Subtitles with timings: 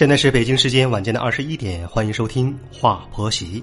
[0.00, 3.60] 现在是北京时间晚间的二十一点，欢迎收听《话婆媳》。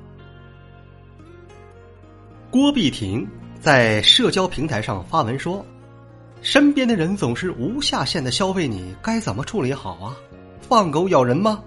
[2.51, 3.28] 郭碧婷
[3.60, 5.65] 在社交平台上发文说
[6.44, 10.15] ：“身边的人总是无下限的消费你，该怎么处理好啊？
[10.62, 11.60] 放狗咬人吗？”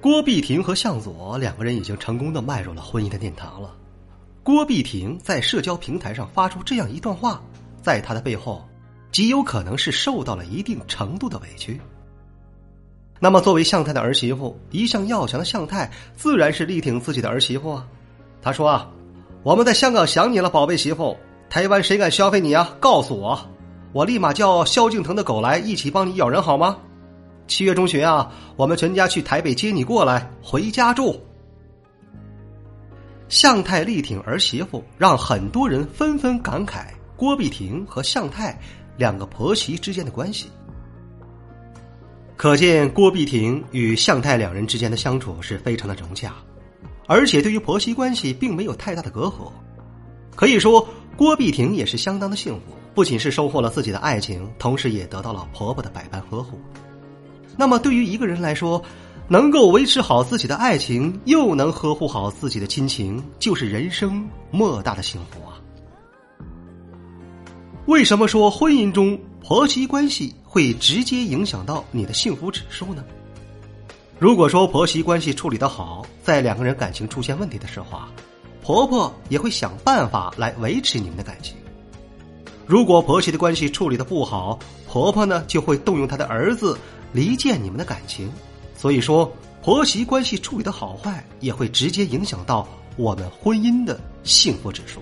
[0.00, 3.74] 郭碧婷和向佐两个人已经成功的迈入了婚姻的殿堂了。
[4.44, 7.42] 郭碧婷在社交平台上发出这样一段话，
[7.82, 8.64] 在她的背后，
[9.10, 11.80] 极有可能是受到了一定程度的委屈。
[13.22, 17.86] 那么，作为向太的儿媳妇，一向要强的向太自然是力挺自己的儿媳妇啊。
[18.42, 18.90] 他说：“啊，
[19.44, 21.16] 我们在香港想你了，宝贝媳妇。
[21.48, 22.76] 台湾谁敢消费你啊？
[22.80, 23.38] 告诉我，
[23.92, 26.76] 我立马叫萧敬腾的狗来一起帮你咬人好吗？
[27.46, 31.24] 七月中旬啊，我们全家去台北接你过来，回家住。”
[33.30, 38.58] 向太力挺儿媳妇，让很多人纷纷感慨郭碧婷和向太
[38.96, 40.50] 两个婆媳之间的关系。
[42.42, 46.34] 可见郭碧婷与向太两人之间的相处是非常的融洽，
[47.06, 49.48] 而且对于婆媳关系并没有太大的隔阂。
[50.34, 50.84] 可以说，
[51.16, 56.58] 郭碧婷也是相当的幸福，不仅是收获了自己的爱情，同时也得到了婆婆的百般呵护。
[57.56, 58.82] 那么，对于一个人来说，
[59.28, 65.62] 能够维持好自己的爱情，又能呵护好自己的亲情，就是人生莫大的幸福啊！
[67.86, 70.32] 为什么说婚姻中婆媳关系？
[70.44, 73.04] 会直接影响到你的幸福指数呢？
[74.18, 78.08] 如果说婆媳关系处理的好，在两个人感情出现问题的时候啊，
[78.62, 81.56] 婆婆也会想办法来维持你们的感情。
[82.66, 86.78] 如果婆媳的关系处理的不好，婆婆呢就会动用她的儿子
[87.12, 88.30] 离间你们的感情。
[88.76, 92.66] 所以说，婆媳关系处理的好坏，也会直接影响到
[92.96, 95.00] 我们婚姻的幸福指数。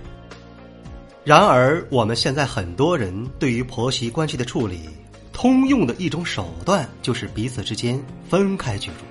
[1.23, 4.89] 然而，我们现在很多人对于婆媳关系的处理。
[5.31, 9.05] 通用的一种手段就是彼此之间分开居住。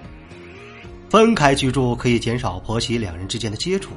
[1.09, 3.91] 分开居住可以减少婆媳两人之间的接触，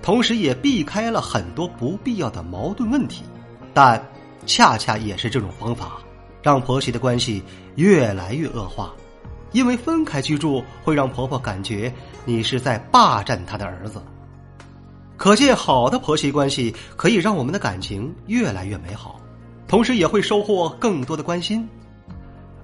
[0.00, 3.24] 同时也避开了很多不必要的矛盾问题。
[3.74, 4.02] 但
[4.46, 5.98] 恰恰也是这种方法，
[6.42, 7.42] 让婆媳的关系
[7.74, 8.94] 越来越恶化。
[9.52, 11.92] 因为分开居住会让婆婆感觉
[12.24, 14.02] 你是在霸占她的儿子。
[15.16, 19.20] 可见，好的婆媳关系可以让我们的感情越来越美好。
[19.66, 21.66] 同时也会收获更多的关心，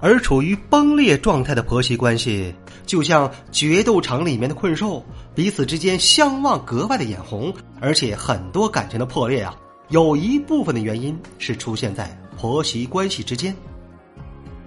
[0.01, 5.03] 而处于崩裂状态的婆媳关系，就像决斗场里面的困兽，
[5.35, 9.57] 彼此之间相望格外的眼红，而且很多感情的破裂啊，
[9.89, 13.55] 有一部分的原因是出现在婆媳关系之间。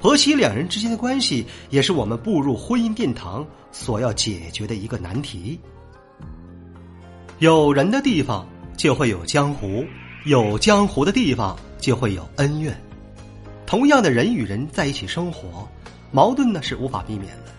[0.02, 5.60] 婆媳两人之间的关系，也是我们步入婚姻殿堂所要解决的一个难题。
[7.40, 9.86] 有人的地方就会有江湖，
[10.26, 11.58] 有江湖的地方。
[11.84, 12.74] 就会有恩怨。
[13.66, 15.68] 同样的人与人在一起生活，
[16.14, 17.52] 矛盾呢是无法避免的。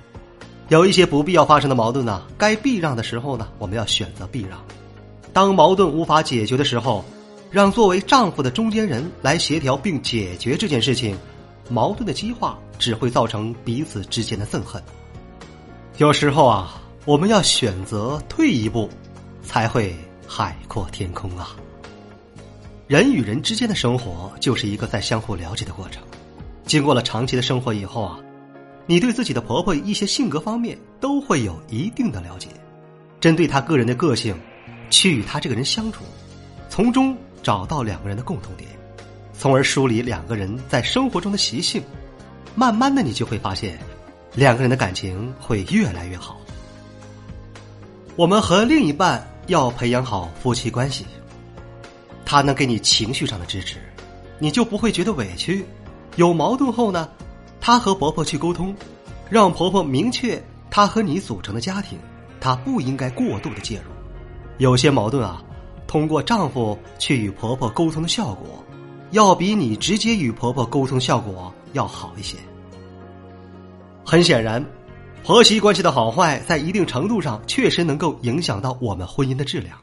[0.71, 4.59] 有一些不必要发生的矛盾呢，该避让的时候呢，我们要选择避让。
[5.35, 7.05] 当矛盾无法解决的时候，
[7.51, 11.15] 让作为丈夫的中间人来协调并解决这件事情。
[11.69, 14.83] 矛盾的激化只会造成彼此之间的憎恨。
[15.99, 18.89] 有时候啊，我们要选择退一步，
[19.45, 19.95] 才会
[20.27, 21.55] 海阔天空啊。
[22.89, 26.03] 人与人之间的生活就是一个在相互了解的过程。
[26.67, 28.19] 经过了长期的生活以后啊，
[28.87, 32.49] 你对自己的婆婆一些性格方面都会有一定的了解。
[33.21, 34.35] 针对她个人的个性，
[34.91, 36.05] 去与她这个人相处，
[36.69, 38.69] 从中找到两个人的共同点，
[39.33, 41.83] 从而梳理两个人在生活中的习性。
[42.55, 43.79] 慢慢的，你就会发现，
[44.35, 46.39] 两个人的感情会越来越好。
[48.15, 51.05] 我们和另一半要培养好夫妻关系。
[52.25, 53.79] 他能给你情绪上的支持，
[54.39, 55.65] 你就不会觉得委屈。
[56.17, 57.09] 有矛盾后呢，
[57.61, 58.75] 他和婆婆去沟通，
[59.29, 61.99] 让婆婆明确她和你组成的家庭，
[62.41, 63.93] 她不应该过度的介入。
[64.59, 65.43] 有些矛盾啊，
[65.87, 68.65] 通过丈夫去与婆婆沟通的效果，
[69.11, 72.37] 要比你直接与婆婆沟通效果要好一些。
[74.05, 74.65] 很显然，
[75.25, 79.79] 婆媳关系的好坏，在一定程度上确实能够影响到我们婚姻的质量。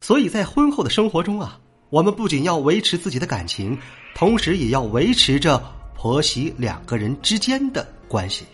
[0.00, 3.78] 所以在婚后的生活中啊，我们不仅要维持自己的感情，
[4.14, 5.62] 同时也要维持着
[5.94, 8.46] 婆媳两个人之间的关系。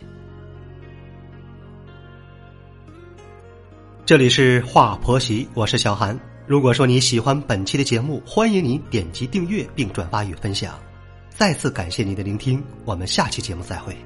[4.05, 6.19] 这里是话婆媳，我是小韩。
[6.45, 10.75] 如果说你喜欢本期的节目，欢迎您点击订阅并转发与分享。
[11.29, 13.97] 再次感谢您的聆听，我们下期节目再会。